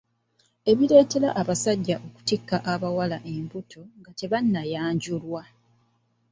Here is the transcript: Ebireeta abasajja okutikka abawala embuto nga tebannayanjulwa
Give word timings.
Ebireeta 0.71 1.27
abasajja 1.41 1.95
okutikka 2.07 2.57
abawala 2.73 3.17
embuto 3.35 3.81
nga 3.99 4.11
tebannayanjulwa 4.19 5.43